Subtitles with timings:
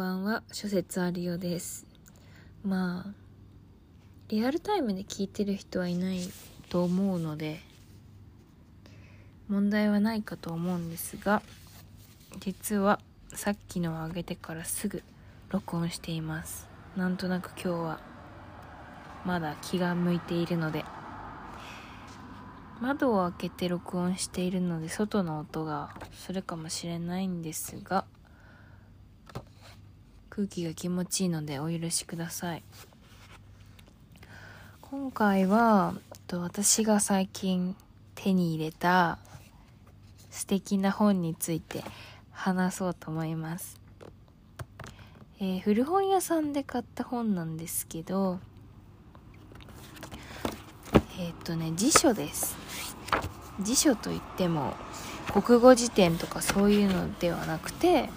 [0.00, 0.42] ばんは。
[0.50, 1.86] 諸説あるようです。
[2.64, 3.12] まあ
[4.28, 6.20] リアルタイムで聞いてる人はいない
[6.70, 7.60] と思うので
[9.48, 11.42] 問題はないかと思うんですが
[12.38, 12.98] 実は
[13.34, 15.02] さっきのを上げてからすぐ
[15.50, 16.66] 録音しています。
[16.96, 18.00] なんとなく今日は
[19.26, 20.82] まだ気が向いているので
[22.80, 28.06] 窓を開けて録音しているので外の音がするかもしれないんですが
[30.30, 32.62] 空気が気持ちいいのでお許しください。
[34.80, 35.94] 今回は
[36.32, 37.76] 私が最近
[38.14, 39.18] 手に入れた
[40.30, 41.84] 素敵な本について
[42.32, 43.80] 話そうと思います、
[45.40, 48.40] えー、古本屋さんで買った本なんですけど
[51.20, 52.56] えっ、とね辞書です。
[53.60, 54.74] 辞書といっても
[55.32, 58.08] 国語辞典とかそういうのではなくて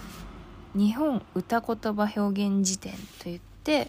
[0.75, 3.87] 日本歌言葉表現辞典といって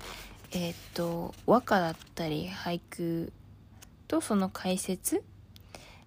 [0.52, 3.32] えっ、と和歌だったり俳句
[4.06, 5.24] とその解説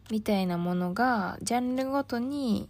[0.09, 2.69] みたいなものがジャンルごとに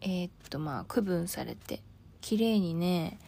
[0.00, 1.80] えっ、とまあ区分されて
[2.20, 3.18] 綺麗にね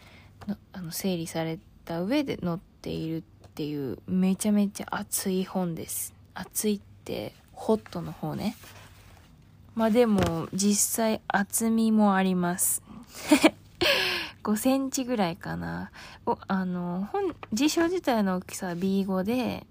[0.73, 3.23] あの整理された上で載っているっ
[3.55, 6.15] ていうめちゃめちゃ熱い本です。
[6.35, 8.57] 熱いってホットの方ね。
[9.75, 12.83] まあでも実際厚みもあります。
[14.45, 15.91] 5センチぐらいかな。
[16.27, 19.67] おあの本辞書自体の大きさは B5 で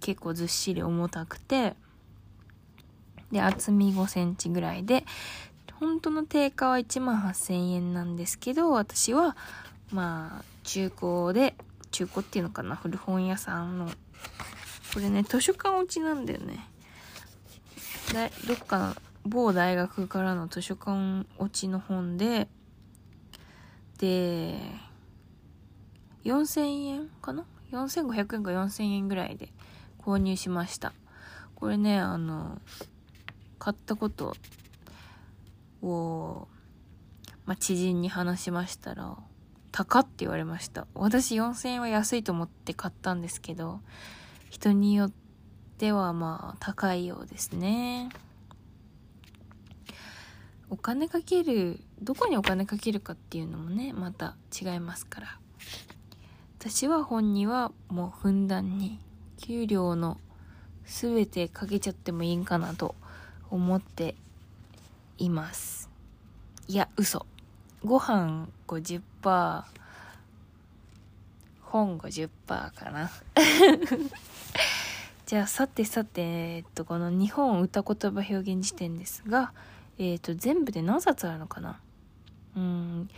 [0.00, 1.74] 結構ずっしり重たくて
[3.30, 5.04] で厚み5センチぐらいで
[5.74, 9.36] 本当の定価は1万8000円なんですけど私は
[9.92, 11.54] まあ中古で
[11.90, 13.90] 中古っていうのかな古本屋さんの。
[14.94, 16.66] これね図書館落ちなんだよね。
[18.14, 18.94] だどっかの
[19.26, 22.48] 某大学からの図書館落ちの本で
[23.96, 24.58] で
[26.24, 29.52] 4000円かな？4500円か4000円ぐらいで
[29.98, 30.92] 購入しました。
[31.54, 32.60] これねあの
[33.58, 34.36] 買ったこと
[35.82, 36.48] を、
[37.44, 39.16] まあ、知人に話しましたら
[39.72, 40.86] 高って言われました。
[40.94, 43.80] 私4000円は安いと思って買ったんですけど
[44.50, 45.12] 人によっ
[45.78, 48.10] てはまあ高いようですね。
[50.68, 55.38] お金かけるどこにお金かけるかっていうのもねまた違いますから。
[56.58, 58.98] 私は本にはもうふんだんに
[59.36, 60.18] 給料の
[60.84, 62.96] 全てかけちゃってもいいんかなと
[63.50, 64.16] 思って
[65.18, 65.88] います。
[66.66, 67.26] いや嘘。
[67.84, 69.62] ご飯50%
[71.62, 73.10] 本50%かな。
[75.26, 79.52] じゃあさてさて、えっと、この日本歌言葉表現辞典ですが、
[79.98, 81.80] えっと、全部で何冊あるのかな？
[82.56, 83.08] うん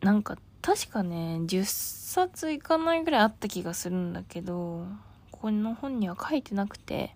[0.00, 4.86] なんか確かね10冊いかないぐらいあった気がするんだけど
[5.30, 7.14] この本には書いてなくて。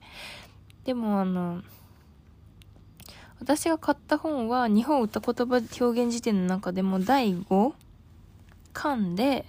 [0.84, 1.60] でもあの
[3.40, 7.74] 私が買った本は日本歌言葉表現辞典の中でも第5
[8.72, 9.44] 巻で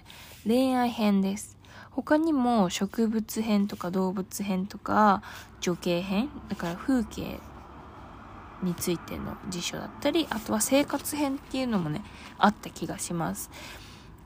[0.46, 1.56] 恋愛編です。
[1.90, 5.22] 他にも植物編とか動物編とか
[5.62, 7.40] 女系編だから風景
[8.62, 12.02] についての辞書だったりあとは生活編っていうのもね
[12.38, 13.50] あった気がします。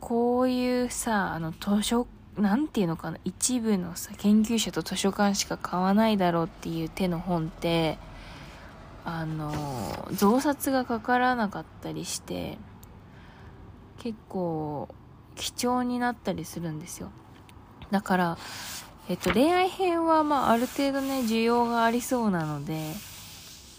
[0.01, 2.07] こういうさあの図書
[2.37, 7.99] なんていうのかな一部のさ研究者と図書館しか買わないだろうっていう手の本って
[9.05, 12.59] あの増刷がかからなかったりして
[13.99, 14.89] 結構
[15.37, 17.11] 貴重になったりするんですよ。
[17.91, 18.39] だから、
[19.09, 22.93] えっと、恋愛編は、まあ、ある程度ね、需要がありそうなので、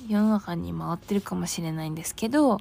[0.07, 2.57] 世の中に回ってるかもしれないんですけど、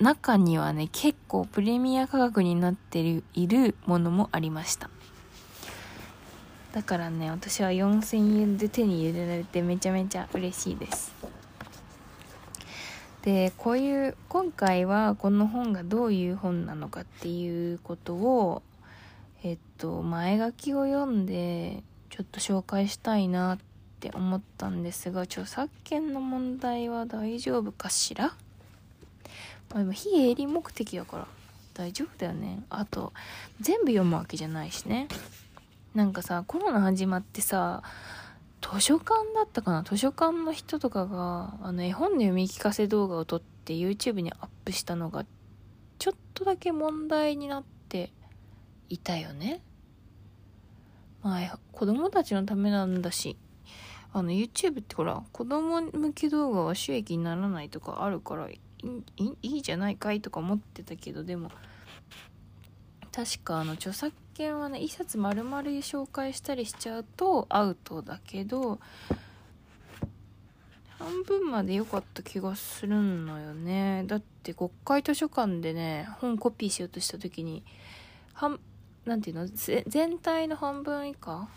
[0.00, 4.90] 中にはね、結構プレミア価格になっているものもありました。
[6.72, 11.14] だからね、私は4000円で手に入れられてめちゃめちゃ嬉しいです。
[13.22, 18.62] で、こういう、今回はこの本がどういう本なのかっていうことを
[19.42, 23.58] えっと前書きを読んでちょっと紹介したいなっ
[24.00, 28.32] って思ったんですが著作権の問題は大丈夫かしら、ま
[29.74, 31.26] あ、でも非営利目的だから
[31.74, 32.62] 大丈夫だよね。
[32.70, 33.12] あと
[33.60, 35.06] 全部読むわけじゃないしね。
[35.94, 37.82] なんかさコロナ始まってさ
[38.62, 39.82] 図書館だったかな？
[39.82, 45.26] 図書館の人とかがあの絵本の読み聞かせ動画を撮って YouTube にアップしたのが
[45.98, 48.12] ちょっとだけ問題になって
[48.88, 49.60] いたよね。
[51.22, 53.36] まあ、子供たちのためなんだし、
[54.12, 58.60] あの、YouTube ってほら、子供向け動画は収益にならないとかあるからい
[59.42, 61.50] い、じゃないかいとか思ってたけど、でも、
[63.12, 68.78] 確かあの著作権はね一冊丸々紹介したりしちゃうとアウトだけど
[70.98, 74.04] 半分まで良かった気がするのよね。
[74.06, 77.64] だって国会図書館でね本コピーしようとした時に
[78.32, 78.60] 半
[79.04, 81.48] なんていうの全体の半分以下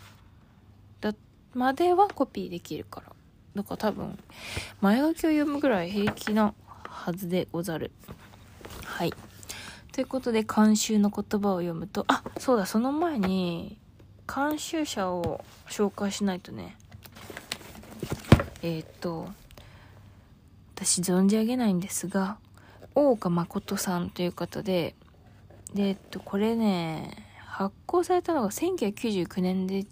[1.54, 3.12] まではコピーできるから。
[3.54, 4.18] だから多分
[4.80, 6.54] 前書きを読むぐらい平気な
[6.88, 7.92] はずでござる。
[8.84, 9.12] はい。
[9.92, 13.78] ということで監修の言葉を読むとあそうだその前に
[14.32, 16.76] 監修者を紹介しないとね。
[18.62, 19.28] えー、っと
[20.74, 22.38] 私存じ上げないんですが
[22.94, 24.96] 大岡誠さんという方で
[25.74, 29.86] でえっとこれね発行されたのが1999年で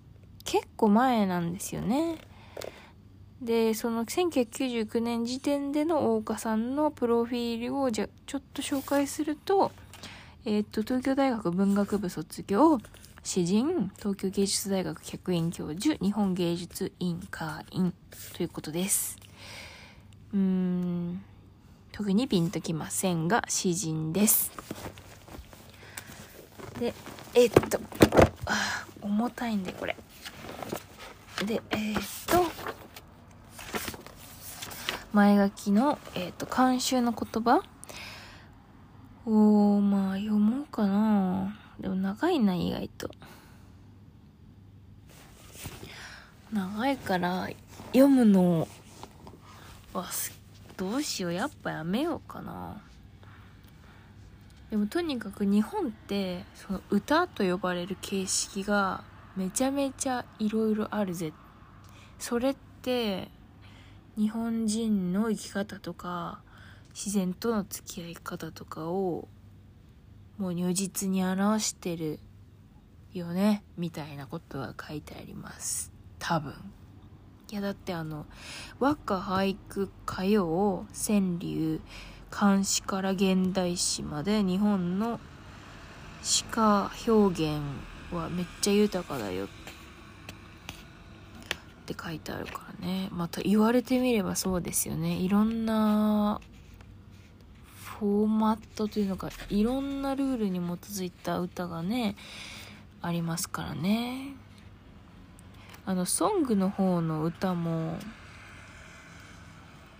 [0.44, 2.18] 結構前なんですよね。
[3.40, 9.72] で、その1999年時点での大岡さんのプロフィールをじゃちょっと紹介すると、
[10.44, 12.78] えー、っと、東京大学文学部卒業、
[13.24, 17.92] 詩人、東京芸術大学客員教授、日本芸術委員会員
[18.36, 19.16] ということです。
[20.32, 21.22] うーん、
[21.92, 24.52] 特にピンときませんが、詩人です。
[26.78, 26.94] で、
[27.34, 27.80] えっと、
[29.00, 29.96] 重たいんでこれ。
[31.44, 32.50] で、えー、っと、
[35.12, 37.62] 前書きの、えー、っと、監修の言葉？
[39.26, 41.56] を、まあ、読もうかな。
[41.78, 43.10] でも長いな、意外と。
[46.52, 47.48] 長いから、
[47.86, 48.68] 読むの
[49.92, 50.06] は、
[50.76, 51.32] どうしよう。
[51.32, 52.80] やっぱやめようかな。
[54.70, 59.04] でもとにかく日本ってその歌と呼ばれる形式が
[59.36, 61.32] めちゃめちゃいろいろあるぜ。
[62.18, 63.28] それって
[64.16, 66.42] 日本人の生き方とか
[66.94, 69.28] 自然との付き合い方とかを
[70.36, 72.20] もう如実に表してる
[73.12, 75.92] よねみたいなことが書いてあります。
[76.18, 76.54] 多分。
[77.50, 78.26] いやだってあの
[78.78, 81.80] 和歌俳句歌謡川柳
[82.30, 85.20] 漢詩から現代詩まで日本の
[86.22, 87.60] 詩歌表現
[88.16, 89.46] はめっちゃ豊かだよ。
[89.46, 89.48] っ
[91.84, 93.08] て書いてあるからね。
[93.10, 95.14] また言われてみればそうですよね。
[95.16, 96.40] いろんな
[97.98, 102.16] フォーマットというのかいろんなルールに基づいた歌がね
[103.00, 104.34] ありますからね。
[105.84, 107.98] あのソングの方の歌も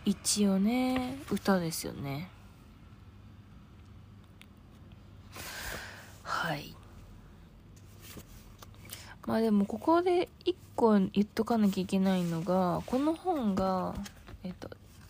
[0.04, 2.28] 一応ね歌ですよね。
[6.22, 6.74] はい。
[9.26, 13.94] まあでもここで一個言っとかなきゃいけないのがこの本が
[14.42, 14.68] えっと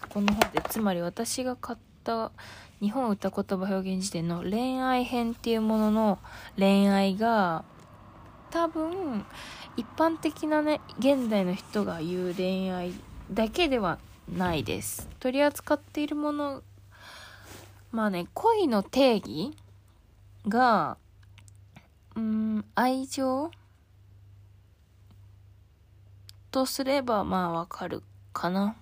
[0.09, 2.31] この本でつまり私が買った
[2.81, 6.19] 日本歌言葉表現辞典の恋愛編っていうものの
[6.59, 7.65] 恋愛が
[8.51, 9.25] 多分
[9.77, 12.93] 一般的なね現代の人が言う恋愛
[13.33, 13.99] だけでは
[14.29, 15.09] ないです。
[15.21, 16.63] 取り扱っているもの、
[17.91, 19.57] まあね、恋の定義
[20.49, 20.97] が、
[22.17, 23.51] うん、愛情
[26.53, 28.03] とすればまあわかる
[28.33, 28.77] かな。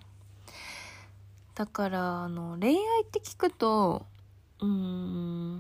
[1.55, 4.07] だから、あの、恋愛って聞くと、
[4.61, 5.59] うーん、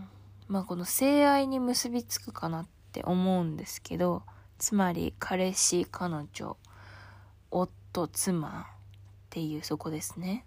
[0.48, 4.22] まあこの性愛に結びつくかなって思うんですけど、
[4.58, 6.56] つまり彼氏、彼女、
[7.50, 8.72] 夫、妻、っ
[9.30, 10.44] ていうそこですね。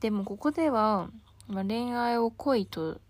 [0.00, 1.10] でもここでは、
[1.48, 3.00] まあ、恋愛を恋と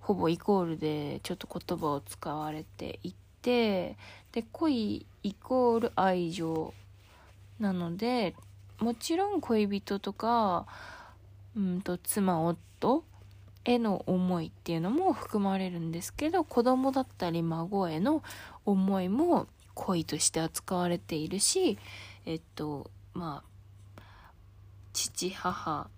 [0.00, 3.96] ほぼイコールでちょっと言葉を使われていて
[4.32, 6.74] で恋イコール愛情
[7.58, 8.34] なので
[8.78, 10.66] もちろん恋人とか
[11.56, 13.04] うんと妻夫
[13.64, 18.22] への思いっていうのも含まれるんですけど子供だったり孫への
[18.64, 21.78] 思いも恋として扱われているし
[22.24, 24.02] えっとまあ
[24.92, 25.88] 父母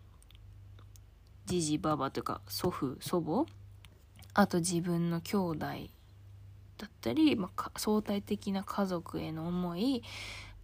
[1.46, 3.46] じじばばとか祖父祖母
[4.34, 5.66] あと自分の兄弟
[6.82, 10.02] だったり、まあ、相対的な家族への思い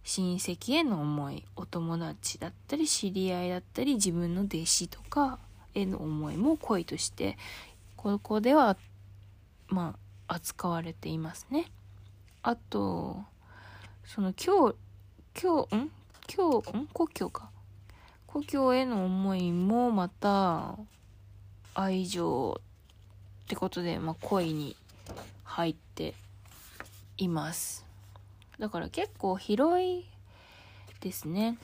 [0.03, 5.39] 親戚への思いお友達だったり知り合いだったり自分の弟子とか
[5.73, 7.37] への思いも恋として
[7.95, 8.75] ここでは
[9.69, 9.95] ま
[10.27, 11.67] あ扱われていますね。
[12.43, 13.23] あと
[14.05, 14.75] その今日
[15.41, 15.91] 今日ん？
[16.35, 16.87] 今日ん？
[16.91, 17.49] 故郷か。
[18.27, 20.75] 故郷への思いもまた
[21.73, 22.59] 愛情
[23.45, 24.75] ってことで、まあ、恋に
[25.49, 26.13] 入って
[27.17, 27.83] います。
[28.59, 30.05] だから結構広い
[31.01, 31.57] ですね。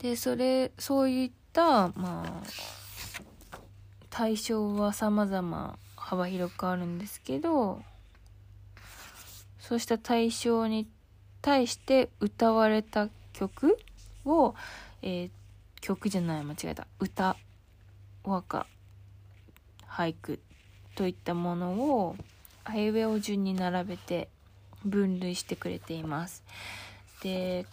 [0.00, 2.42] でそれそういったまあ
[4.10, 7.82] 対象は様々幅広くあるんですけど
[9.58, 10.86] そうした対象に
[11.40, 13.78] 対して歌われた曲
[14.24, 14.54] を、
[15.02, 15.30] えー、
[15.80, 16.86] 曲じゃない間違えた。
[17.00, 17.36] 歌
[18.24, 18.66] 和歌
[19.88, 20.38] 俳句
[20.94, 22.16] といったものを
[22.70, 24.28] あいうえお順に並べて
[24.84, 26.44] 分類してくれています。
[27.22, 27.66] で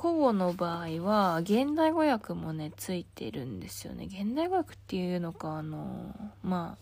[0.00, 6.78] 古語の場合は現代語訳もねついてるんですよね現代語訳っていうのかあのま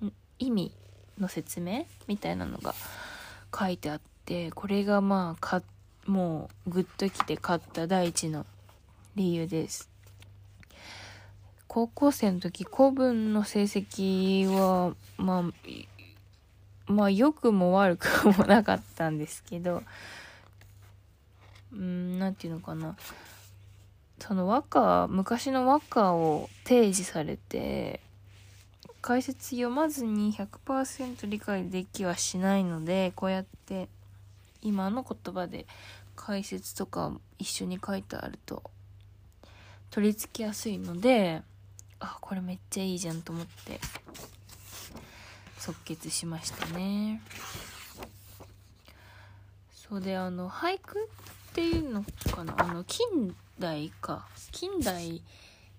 [0.00, 0.06] あ
[0.38, 0.72] 意味
[1.18, 2.72] の説明みたいなのが
[3.56, 5.62] 書いてあってこれがまあか
[6.06, 8.46] もうグッときて買った第一の
[9.16, 9.90] 理由です
[11.66, 15.42] 高校生の時古文の成績はまあ
[16.90, 19.82] まあ良くも悪くもなかったんですけど
[21.72, 22.96] うん何て言うのかな。
[24.18, 28.00] その和歌昔の和歌を提示されて
[29.00, 33.88] 解説読まずに100%理解できはしないのでこうやって
[34.60, 35.66] 今の言葉で
[36.16, 38.62] 解説とか一緒に書いてあると
[39.90, 41.40] 取り付きやすいので
[41.98, 43.80] あこれめっちゃいいじゃんと思って
[45.60, 47.20] 即決しましたね。
[49.72, 50.98] そうであの俳句
[51.50, 52.02] っていうの
[52.34, 52.54] かな？
[52.56, 54.26] あの近代か。
[54.52, 55.22] 近代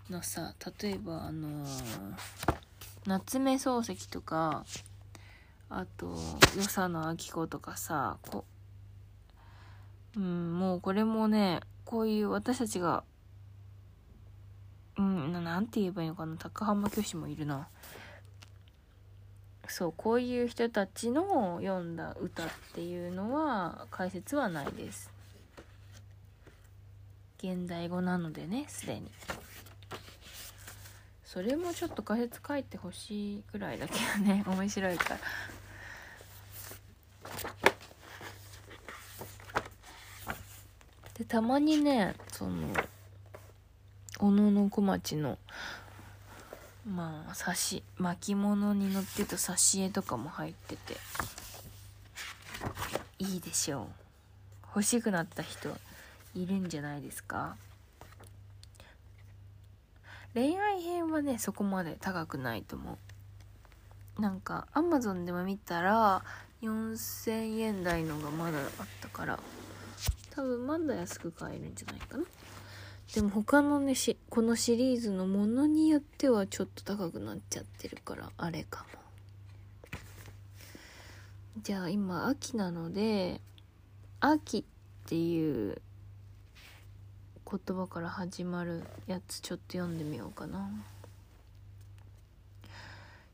[0.09, 1.65] のさ例えばあの
[3.07, 4.65] 夏目漱石とか
[5.69, 6.15] あと
[6.55, 8.45] 与謝野明子とかさこ
[10.15, 13.03] うんもうこれもねこういう私たちが
[14.97, 16.35] うんなんて言えばいいのかな？
[16.37, 17.67] 高浜教師もいるな。
[19.71, 25.09] そうこういう人たちの読んだ歌っていうのは解説はないです。
[27.37, 29.09] 現代語なのでねすでに。
[31.23, 35.19] それもちょっと解説書いてほしいくらいだけどね 面白いから。
[41.17, 42.67] でたまにねその
[44.17, 45.37] 小野小町の
[46.85, 50.97] まあ刺し巻物に乗ってた挿絵とかも入ってて。
[53.19, 53.87] いいでしょう。
[54.67, 55.69] 欲しくなった人
[56.33, 57.55] いるんじゃないですか。
[60.33, 62.97] 恋愛編はねそこまで高くないと思
[64.17, 64.21] う。
[64.21, 66.23] なんかアマゾンでも見たら
[66.61, 68.65] 4000円台のがまだあっ
[69.01, 69.39] たから
[70.31, 72.23] 多分まだ安く買えるんじゃないかな。
[73.13, 79.01] でも他のねしこのシリーズのものによってはちょっと高くなっちゃってるからあれかも。
[81.61, 83.41] じゃあ今秋なので
[84.21, 84.63] 秋っ
[85.07, 85.81] ていう
[87.45, 90.69] 言葉から始まるやつちょっと読んでみようかな。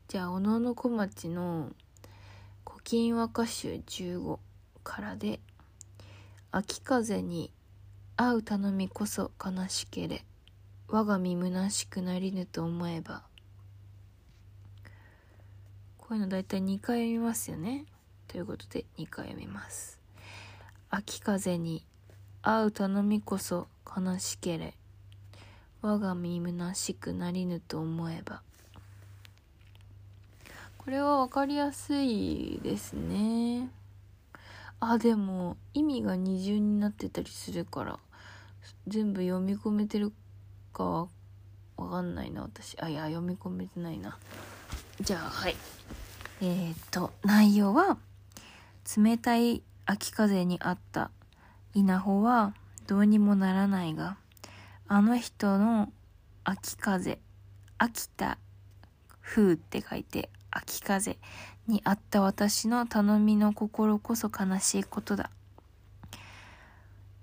[0.08, 1.70] じゃあ小野小町の
[2.66, 4.38] 「古今和歌集15」
[4.82, 5.38] からで
[6.50, 7.52] 「秋風に
[8.20, 10.24] 会う頼みこそ悲しけれ。
[10.88, 13.22] 我が身虚しくなりぬと思えば」
[15.98, 17.84] こういうの大体2回読みますよね。
[18.26, 20.00] ということで2回読みます。
[20.90, 21.86] 秋風に
[22.42, 24.74] 会う頼みこそ悲しけれ。
[25.80, 28.42] 我が身虚しくなりぬと思えば。
[30.76, 33.70] これは分かりやすいですね。
[34.80, 38.00] あでも意味が二重になってたりするから。
[38.88, 40.12] 全部読み込めてる
[40.72, 41.08] かは
[41.76, 42.76] 分かんないな私。
[42.80, 44.18] あいや読み込めてないな。
[45.00, 45.56] じゃあはい。
[46.40, 47.98] えー、っと内容は
[48.96, 51.10] 冷たい秋風にあった
[51.74, 52.54] 稲穂は
[52.86, 54.16] どうにもならないが、
[54.86, 55.92] あの人の
[56.44, 57.18] 秋風、
[57.76, 58.38] 秋田
[59.20, 61.18] 風って書いて秋風
[61.66, 65.30] にあった私の頼みの心こそ悲しいことだ。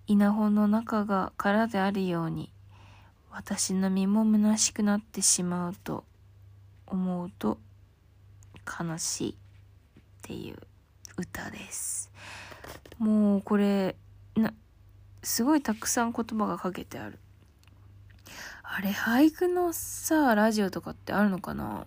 [0.08, 2.52] 稲穂の中が空であるように、
[3.32, 6.04] 私の身も虚しくなってしまうと
[6.88, 7.58] 思うと
[8.66, 9.36] 悲しいっ
[10.22, 10.58] ていう
[11.18, 12.12] 歌です。
[12.98, 13.96] もうこれ、
[14.36, 14.54] な、
[15.24, 17.20] すごいたくさん言葉がかけてある。
[18.64, 21.86] あれ、俳句のさ、ラジオとかってあるのかな？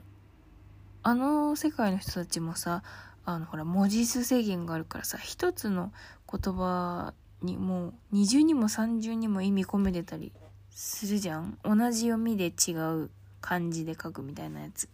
[1.03, 2.83] あの世界の人たちもさ、
[3.25, 5.93] あの、ほら、文字数制限があるからさ、一つの
[6.31, 10.33] 言葉にもう二重にも三重にも意味込めてたり
[10.71, 14.89] するじゃん同じ読みで違う漢字で書くみたいなやつ。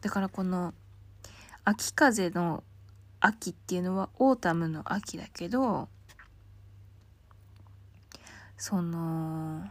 [0.00, 0.72] だからこの、
[1.64, 2.62] 秋風の
[3.20, 5.88] 秋っていうのは autumn の秋だけど、
[8.56, 9.64] その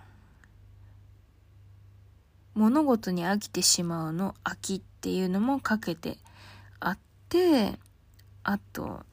[2.54, 6.18] 物事に飽きてしまうの飽きってっていうのもかけて
[6.80, 6.98] あっ
[7.30, 7.80] て
[8.44, 9.06] あと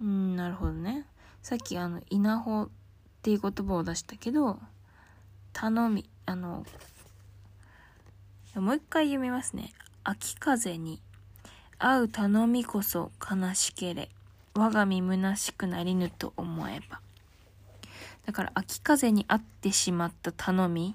[0.00, 1.06] うんなるほどね。
[1.42, 2.68] さっきあの稲穂っ
[3.22, 4.58] ていう言葉を出したけど
[5.52, 6.64] 頼みあの
[8.54, 9.72] もう一回読みますね。
[10.04, 11.00] 秋風に
[11.78, 14.08] 会う頼みこそ悲しけれ
[14.54, 17.00] 我が身虚しくなりぬと思えば。
[18.26, 20.94] だから秋風に会ってしまった頼み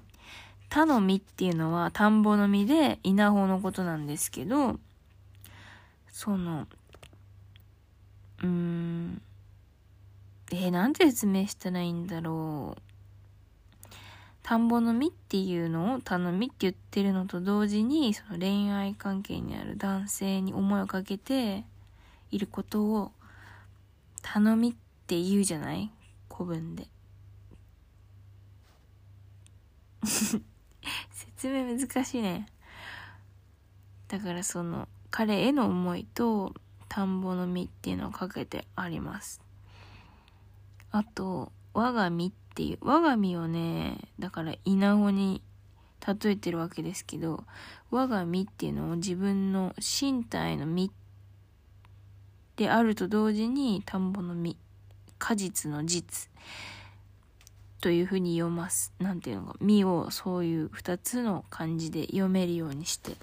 [0.70, 4.80] 頼みっていうのは田んぼの実で稲穂のことなんですけど
[6.10, 6.68] その
[8.44, 9.22] うーん。
[10.52, 12.82] えー、なんて説明したらいいんだろう。
[14.44, 21.64] 田んぼの実っていうのを頼みって言ってるのと同時にその恋愛関係にある男性に思いをかけて
[22.30, 23.12] いることを
[24.22, 24.74] 頼みっ
[25.08, 25.90] て言うじゃない？
[26.30, 26.88] 古文で。
[30.04, 32.46] 説明難しいね。
[34.10, 36.54] だからその彼への思いと
[36.94, 39.42] 田んぼの実っていうのをかけてあります
[40.92, 45.42] あと我が身っていう我が身をねだから稲穂に
[46.06, 47.46] 例えてるわけですけど
[47.90, 50.92] 我が身っていうのを自分の身体の身
[52.58, 54.56] であると同時に田んぼの実
[55.18, 56.30] 果実の実
[57.82, 58.94] というふうに読ます。
[59.00, 63.14] なんていうのか、実をそういう2つの漢字で読めるようにして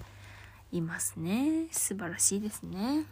[0.71, 1.67] いますね。
[1.71, 3.05] 素晴らしいですね。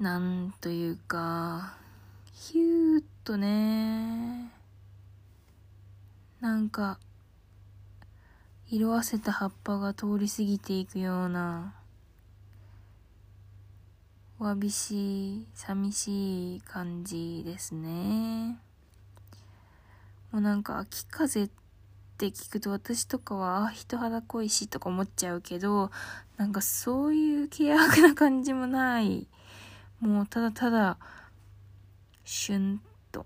[0.00, 1.76] なんというか、
[2.32, 4.50] ヒューッとね、
[6.40, 6.98] なんか、
[8.68, 11.74] 色あせた葉っぱが通り過ぎていくような、
[14.40, 18.58] わびしい、寂しい感じですね。
[20.32, 21.50] もうなんか秋風っ
[22.18, 25.92] て聞くと私とかは、あ、人肌濃いとか思っちゃうけど、
[26.36, 29.28] なんかそういう険悪な感じもない。
[30.04, 30.98] もうただただ、
[32.24, 33.24] シュンと、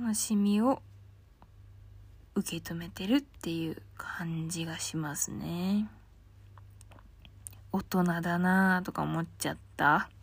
[0.00, 0.80] 悲しみを
[2.36, 5.88] 受け止めてるっていう感じがしますね。
[7.72, 10.08] 大人だなぁとか思っちゃった。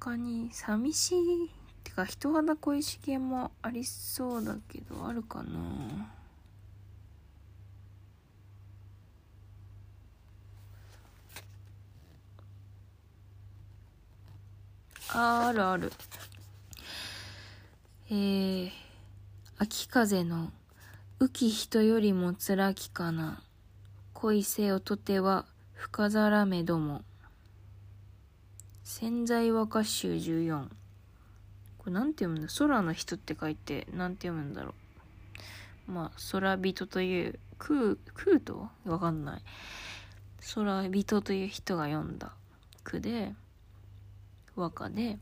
[0.00, 1.50] 他に寂しいっ
[1.84, 6.19] てか人肌恋しげもありそうだけどあるかな
[15.12, 15.92] ああるある。
[18.10, 18.70] えー、
[19.58, 20.52] 秋風の
[21.18, 23.42] 浮き人よりも辛きかな。
[24.14, 27.02] 恋せよとては深ざらめども。
[28.84, 30.68] 潜在和歌集14
[31.78, 32.48] これなんて読むんだ？
[32.58, 34.74] 空の人って書いてなんて読むんだろ
[35.88, 35.92] う。
[35.92, 38.68] まあ空人という空空と？
[38.84, 39.42] わかんない。
[40.54, 42.32] 空人という人が読んだ
[42.84, 43.34] 句で
[44.60, 45.18] 和歌で、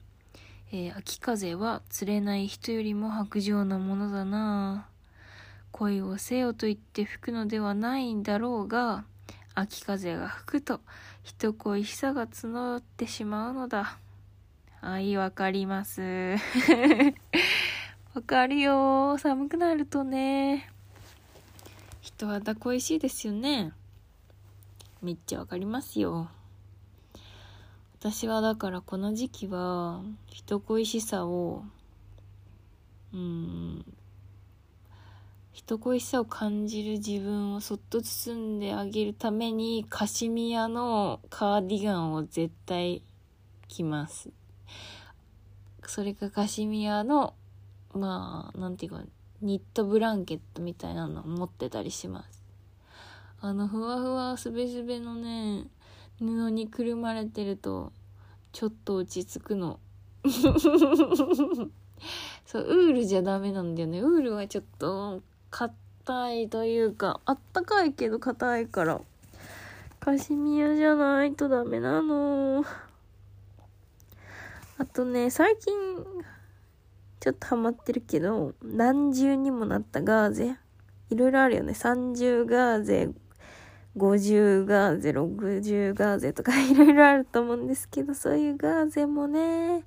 [0.70, 4.88] えー、秋風は釣れない人よりも白状なものだな
[5.72, 9.04] 恋をせよと言って吹くのではないんだろうが
[9.54, 10.80] 秋風が吹くと
[11.22, 13.98] 人恋しさが募ってしまうのだ。
[14.80, 16.36] はい、わかります。
[18.14, 19.18] わかるよ。
[19.18, 20.70] 寒くなるとね。
[22.00, 23.72] 人肌恋しいですよね。
[25.02, 26.28] めっちゃわかりますよ。
[28.00, 31.64] 私はだからこの時期は人恋しさを
[33.12, 33.84] うん
[35.52, 43.02] 人恋しさを感じる自分をそっと包んであげるためにカシミヤのカーディガンを絶対
[43.66, 44.30] 着ます。
[45.84, 47.34] それかカシミヤの、
[47.92, 49.02] まあ、なんていうか、
[49.42, 52.44] ニットブランケットみたいなのを持ってたりします。
[53.40, 55.66] あの、ふわふわすべすべのね、
[56.20, 57.92] 布にくるまれてると、
[58.52, 59.78] ちょっと落ち着くの。
[62.46, 64.00] そう、ウールじゃダメなんだよね。
[64.00, 69.00] ウールはちょっと、硬いというか、あったかいけど硬いから。
[70.00, 72.64] カシミヤじゃないとダメなの。
[74.78, 75.74] あとね、最近、
[77.20, 80.56] ちょっとハマってるけど、何重にもなったガーゼ。
[81.10, 81.72] いろいろあるよね。
[81.72, 83.10] 30ガーゼ、
[83.96, 89.84] 50ガーゼ、60ガーゼとかいろいろあると思うんですけど、そういうガーゼもね、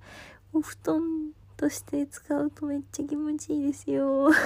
[0.54, 4.30] お布団として使うとめっちゃ気持ちいいですよ。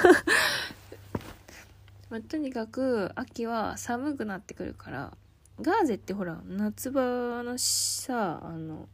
[2.09, 5.17] まあ、とにかく秋は寒くなってくるから
[5.61, 8.87] ガーゼってほら夏場のさあの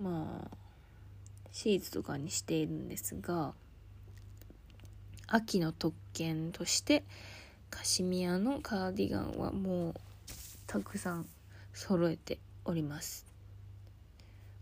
[0.00, 0.56] まあ
[1.52, 3.54] シーツとかにしているんですが
[5.26, 7.04] 秋の特権として
[7.70, 9.94] カシミヤのカーディガンはもう
[10.66, 11.26] たくさん
[11.74, 13.26] 揃えております。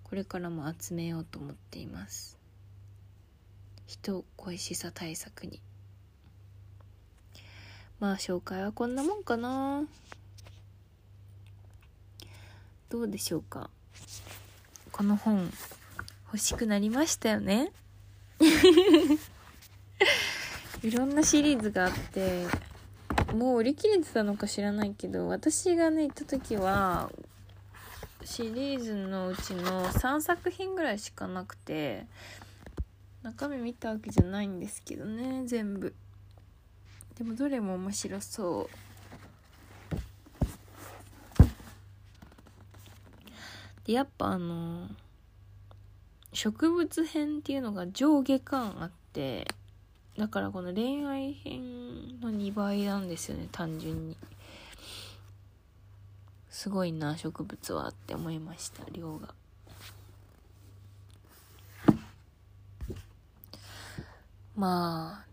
[0.04, 2.36] これからも集めようと思っています。
[3.86, 5.60] 人恋しさ対策に。
[7.98, 9.84] まあ紹介はこんなもんかな。
[12.88, 13.70] どうでしょうか。
[14.92, 15.50] この本
[16.26, 17.72] 欲しくなりましたよね。
[20.82, 22.46] いろんなシリーズがあって
[23.34, 27.10] もう売り切れてたのか知らないけど私がね行った時は
[28.24, 32.06] シリーズのうちの3作品ぐらいしかなくて
[33.22, 35.94] 中身見たわけじゃないんですけどね全部。
[37.16, 38.76] でもどれも面白そう。
[43.84, 44.88] でやっぱあの
[46.32, 49.46] 植物編っていうのが上下感あって
[50.18, 54.16] だからこの恋愛編の2倍なんですよね単純に。
[56.48, 59.34] すごいな植物はって思いました量が。
[64.56, 65.26] まあ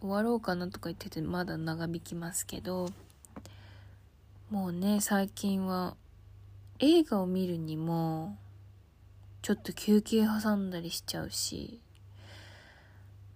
[0.00, 2.90] 終わろうかなとか言っててまだ長引きますけど
[4.50, 5.96] もうね最近は
[6.78, 8.36] 映画を見るにも
[9.42, 11.80] ちょっと休憩挟んだりしちゃうし。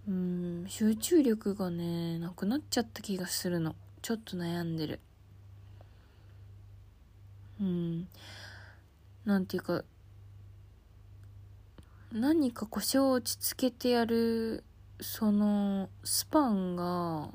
[0.08, 3.74] うん集中力がねなくなっちゃった気がするの。
[4.02, 5.00] ちょっと悩んでる。
[7.60, 8.08] うん。
[9.24, 9.82] なんていうか
[12.12, 14.62] 何か腰を落ち着けてやる
[15.00, 17.28] そのスパンが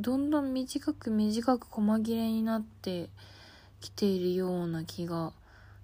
[0.00, 3.10] どんどん短く短く細切れになって
[3.80, 5.32] きているような気が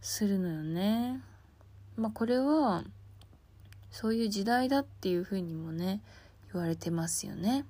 [0.00, 1.20] するのよね。
[1.96, 2.84] まあこれは
[3.94, 6.00] そういう時代だっていう風にもね
[6.52, 7.64] 言われてますよね。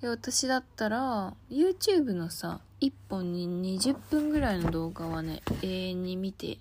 [0.00, 6.58] で私だったら YouTube のさ1本に20分ぐらいの動画はね永遠に見て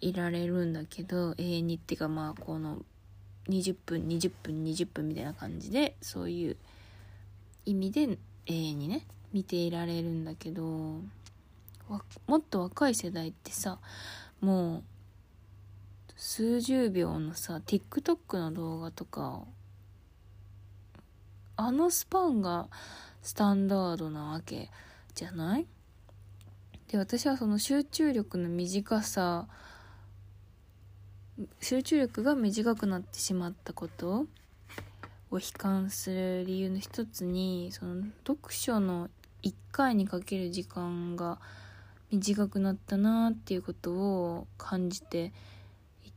[0.00, 2.78] いられるんだけど永遠にっていうかまあこの
[3.48, 6.56] 20分20分20分みたいな感じでそういう
[7.66, 8.02] 意味で
[8.46, 13.78] 永遠にね見ていられるんだけどもっと若い世代ってさ
[14.40, 14.82] もう
[16.16, 19.42] 数十秒のさ TikTok の動画とか
[21.56, 22.68] あのスパンが
[23.22, 24.70] スタンダードなわけ
[25.14, 25.66] じゃない？
[26.88, 29.46] で私はその集中力の短さ
[31.60, 34.26] 集中力が短くなってしまったこと
[35.30, 39.08] を悲観する理由の一つにその読書の
[39.42, 41.40] 1回にかける時間が
[42.12, 45.32] 短くなったなっていうことを感じて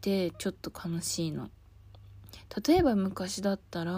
[0.01, 1.49] てちょっと悲しいの。
[2.65, 3.93] 例えば昔だったら、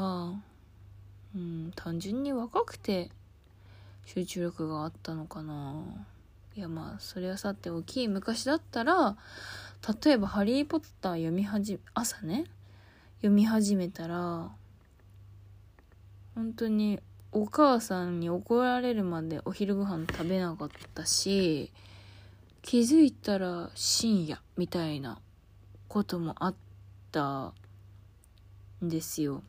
[1.35, 3.09] うん、単純に若くて
[4.05, 5.83] 集中力があったのかな
[6.55, 9.17] いやまあそれはさて大き昔だったら
[10.03, 12.45] 例えば「ハリー・ポッター」読み始め朝ね
[13.17, 14.51] 読み始めたら
[16.35, 16.99] 本当に
[17.31, 21.71] お母さんに怒られるまでお昼ご飯食べなかったし
[22.61, 25.19] 気づいたら深夜みたいな
[25.89, 26.55] こともあっ
[27.11, 27.53] た
[28.83, 29.43] んですよ。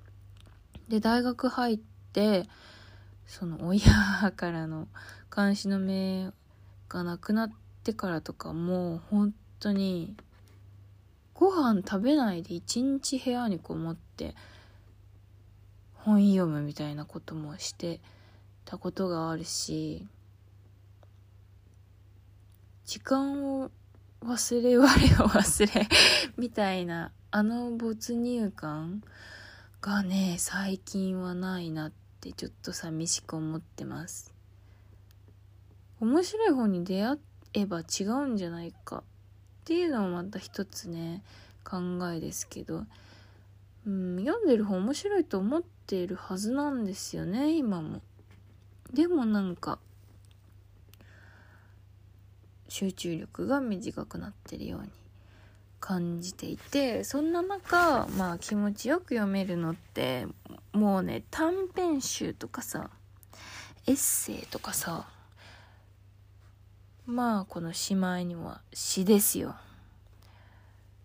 [0.88, 1.79] で大学入っ
[2.12, 2.48] て
[3.26, 3.81] その親
[4.35, 4.88] からの
[5.35, 6.33] 監視の目
[6.88, 7.50] がなくなっ
[7.85, 10.16] てからとかもう本当に
[11.35, 14.35] ご飯食べないで一日部屋にこもって
[15.94, 18.00] 本読むみたいなこともして
[18.64, 20.07] たことがあるし
[22.85, 23.70] 時間を
[24.22, 24.87] 忘れ我を
[25.28, 25.88] 忘れ
[26.37, 29.02] みたいなあの没入感
[29.80, 34.33] がね最近はないなってちょっと寂しく思ってます
[36.00, 37.18] 面白い本に出会
[37.54, 39.02] えば違うんじゃないかっ
[39.64, 41.22] ていうのもまた一つね
[41.64, 41.78] 考
[42.12, 42.85] えですけど、
[43.87, 48.00] うん、読んでる本面白いと思っているはずなんですよね今も。
[48.92, 49.78] でもなんか
[52.70, 54.88] 集中力が短くなってるように
[55.80, 60.26] 感じていてそんな中まあ気持ちよく読めるのって
[60.72, 62.88] もうね短編集とかさ
[63.87, 65.06] エッセイとかさ
[67.06, 69.56] まあこのしまいには詩ですよ。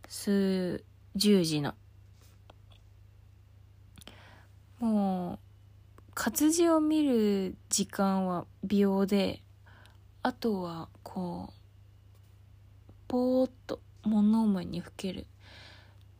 [0.08, 0.84] 数
[1.16, 1.74] 十時の。
[4.80, 5.40] もう
[6.14, 9.42] 活字を見る時間は秒で
[10.26, 15.28] あとはこうぽーっと物思いにふける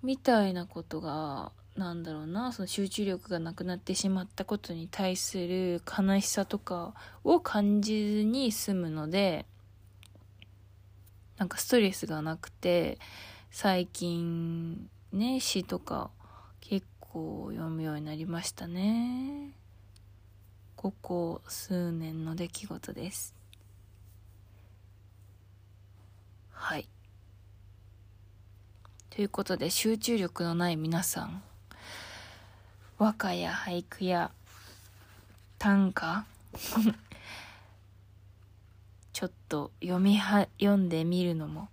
[0.04, 9.48] みたいなことがなんだろうなその集中力がなくなってしまったことに対する悲しさとかを感じずに済むので
[11.40, 13.00] なんかストレスがなくて
[13.50, 16.12] 最近ね詩とか
[16.62, 19.50] 結構読むようになりましたね。
[20.76, 23.34] ここ数年の出来事です。
[26.66, 26.88] はい
[29.12, 31.44] ということで集中力のない皆さん
[32.98, 34.32] 和歌や俳句や
[35.60, 36.26] 短歌
[39.14, 41.70] ちょっと読みは読んでみるのも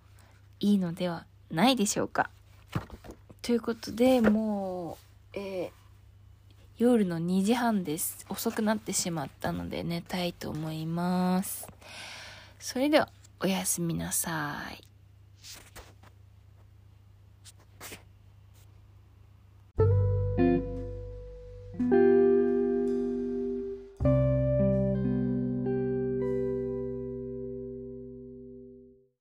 [0.61, 2.29] いいのではないでしょうか。
[3.41, 4.99] ということでも
[5.35, 5.71] う、えー、
[6.77, 8.27] 夜の2時半です。
[8.29, 11.67] 遅くなってしまったので寝たいと思います。
[12.61, 13.09] それでは
[13.45, 14.92] おやすみなさい。